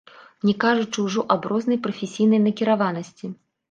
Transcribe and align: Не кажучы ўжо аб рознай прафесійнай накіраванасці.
Не 0.49 0.55
кажучы 0.63 1.05
ўжо 1.09 1.27
аб 1.37 1.41
рознай 1.53 1.81
прафесійнай 1.87 2.45
накіраванасці. 2.51 3.37